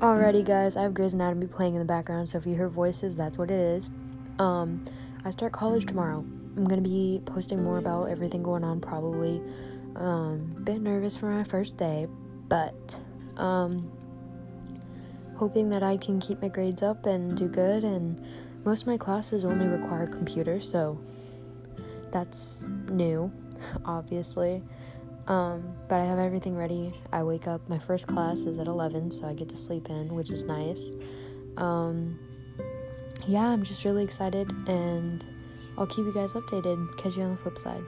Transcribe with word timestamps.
Alrighty, 0.00 0.44
guys, 0.44 0.76
I 0.76 0.82
have 0.82 0.92
Grey's 0.92 1.14
Anatomy 1.14 1.46
playing 1.46 1.74
in 1.74 1.78
the 1.78 1.84
background, 1.84 2.28
so 2.28 2.36
if 2.36 2.44
you 2.46 2.56
hear 2.56 2.68
voices, 2.68 3.16
that's 3.16 3.38
what 3.38 3.48
it 3.48 3.60
is. 3.60 3.90
Um, 4.40 4.84
I 5.24 5.30
start 5.30 5.52
college 5.52 5.86
tomorrow. 5.86 6.18
I'm 6.56 6.66
gonna 6.66 6.82
be 6.82 7.22
posting 7.26 7.62
more 7.62 7.78
about 7.78 8.06
everything 8.06 8.42
going 8.42 8.64
on, 8.64 8.80
probably. 8.80 9.40
Um, 9.94 10.38
bit 10.64 10.80
nervous 10.80 11.16
for 11.16 11.26
my 11.26 11.44
first 11.44 11.76
day, 11.76 12.08
but 12.48 13.00
um, 13.36 13.88
hoping 15.36 15.70
that 15.70 15.84
I 15.84 15.96
can 15.96 16.18
keep 16.18 16.42
my 16.42 16.48
grades 16.48 16.82
up 16.82 17.06
and 17.06 17.36
do 17.36 17.46
good. 17.46 17.84
And 17.84 18.20
most 18.64 18.82
of 18.82 18.86
my 18.88 18.96
classes 18.96 19.44
only 19.44 19.68
require 19.68 20.08
computers, 20.08 20.68
so 20.68 20.98
that's 22.10 22.68
new, 22.90 23.32
obviously. 23.84 24.60
Um, 25.26 25.76
but 25.88 26.00
I 26.00 26.04
have 26.04 26.18
everything 26.18 26.56
ready. 26.56 26.92
I 27.12 27.22
wake 27.22 27.46
up, 27.46 27.66
my 27.68 27.78
first 27.78 28.06
class 28.06 28.40
is 28.40 28.58
at 28.58 28.66
11, 28.66 29.10
so 29.10 29.26
I 29.26 29.32
get 29.32 29.48
to 29.50 29.56
sleep 29.56 29.88
in, 29.88 30.14
which 30.14 30.30
is 30.30 30.44
nice. 30.44 30.94
Um, 31.56 32.18
yeah, 33.26 33.46
I'm 33.48 33.62
just 33.62 33.84
really 33.84 34.04
excited, 34.04 34.50
and 34.68 35.24
I'll 35.78 35.86
keep 35.86 36.04
you 36.04 36.12
guys 36.12 36.34
updated. 36.34 36.98
Catch 36.98 37.16
you 37.16 37.22
on 37.22 37.30
the 37.30 37.36
flip 37.36 37.56
side. 37.56 37.82